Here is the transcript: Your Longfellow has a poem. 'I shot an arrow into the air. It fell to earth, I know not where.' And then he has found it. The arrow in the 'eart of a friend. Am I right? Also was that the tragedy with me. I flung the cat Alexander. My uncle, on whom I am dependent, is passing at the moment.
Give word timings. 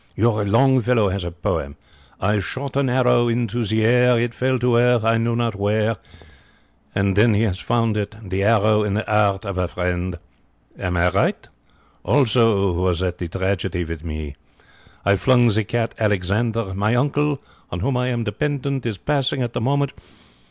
Your 0.15 0.43
Longfellow 0.45 1.09
has 1.09 1.23
a 1.23 1.29
poem. 1.29 1.75
'I 2.19 2.39
shot 2.39 2.75
an 2.75 2.89
arrow 2.89 3.27
into 3.27 3.63
the 3.63 3.85
air. 3.85 4.19
It 4.19 4.33
fell 4.33 4.57
to 4.57 4.75
earth, 4.77 5.03
I 5.03 5.19
know 5.19 5.35
not 5.35 5.53
where.' 5.53 5.97
And 6.95 7.15
then 7.15 7.35
he 7.35 7.43
has 7.43 7.59
found 7.59 7.95
it. 7.97 8.15
The 8.19 8.41
arrow 8.43 8.81
in 8.81 8.95
the 8.95 9.07
'eart 9.07 9.45
of 9.45 9.59
a 9.59 9.67
friend. 9.67 10.17
Am 10.79 10.97
I 10.97 11.09
right? 11.11 11.47
Also 12.03 12.71
was 12.73 13.01
that 13.01 13.19
the 13.19 13.27
tragedy 13.27 13.83
with 13.85 14.03
me. 14.03 14.33
I 15.05 15.15
flung 15.17 15.49
the 15.49 15.63
cat 15.63 15.93
Alexander. 15.99 16.73
My 16.73 16.95
uncle, 16.95 17.39
on 17.69 17.81
whom 17.81 17.95
I 17.95 18.07
am 18.07 18.23
dependent, 18.23 18.87
is 18.87 18.97
passing 18.97 19.43
at 19.43 19.53
the 19.53 19.61
moment. 19.61 19.93